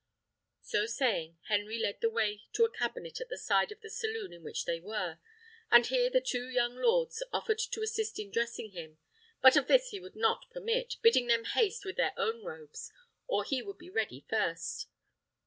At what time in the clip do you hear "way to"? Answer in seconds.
2.09-2.65